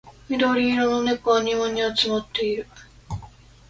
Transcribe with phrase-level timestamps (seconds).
[0.29, 2.65] 緑色の猫が庭に集まっている